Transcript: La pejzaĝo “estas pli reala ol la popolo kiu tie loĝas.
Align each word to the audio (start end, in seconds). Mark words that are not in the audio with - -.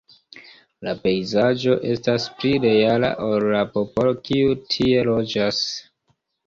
La 0.87 0.93
pejzaĝo 1.03 1.75
“estas 1.91 2.27
pli 2.39 2.55
reala 2.65 3.13
ol 3.29 3.47
la 3.59 3.63
popolo 3.77 4.19
kiu 4.31 4.61
tie 4.75 5.07
loĝas. 5.13 5.67